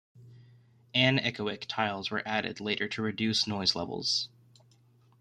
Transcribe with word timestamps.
Anechoic 0.95 1.65
tiles 1.67 2.09
were 2.09 2.27
added 2.27 2.59
later 2.59 2.87
to 2.87 3.03
reduce 3.03 3.45
noise 3.45 3.75
levels. 3.75 4.29